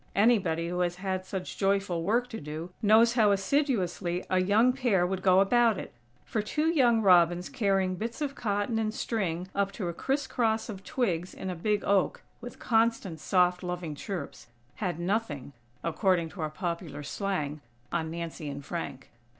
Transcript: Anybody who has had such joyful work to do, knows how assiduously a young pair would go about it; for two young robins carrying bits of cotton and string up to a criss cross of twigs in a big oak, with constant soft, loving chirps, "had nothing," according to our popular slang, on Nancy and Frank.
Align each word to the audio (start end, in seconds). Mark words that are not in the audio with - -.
Anybody 0.15 0.67
who 0.69 0.79
has 0.79 0.95
had 0.95 1.25
such 1.27 1.59
joyful 1.59 2.01
work 2.01 2.27
to 2.29 2.41
do, 2.41 2.71
knows 2.81 3.13
how 3.13 3.29
assiduously 3.31 4.25
a 4.31 4.41
young 4.41 4.73
pair 4.73 5.05
would 5.05 5.21
go 5.21 5.41
about 5.41 5.77
it; 5.77 5.93
for 6.25 6.41
two 6.41 6.65
young 6.73 7.03
robins 7.03 7.49
carrying 7.49 7.95
bits 7.95 8.19
of 8.19 8.33
cotton 8.33 8.79
and 8.79 8.95
string 8.95 9.47
up 9.53 9.71
to 9.73 9.89
a 9.89 9.93
criss 9.93 10.25
cross 10.25 10.69
of 10.69 10.83
twigs 10.83 11.35
in 11.35 11.51
a 11.51 11.55
big 11.55 11.83
oak, 11.85 12.23
with 12.41 12.57
constant 12.57 13.19
soft, 13.19 13.61
loving 13.61 13.93
chirps, 13.93 14.47
"had 14.77 14.97
nothing," 14.99 15.53
according 15.83 16.29
to 16.29 16.41
our 16.41 16.49
popular 16.49 17.03
slang, 17.03 17.61
on 17.91 18.09
Nancy 18.09 18.49
and 18.49 18.65
Frank. 18.65 19.11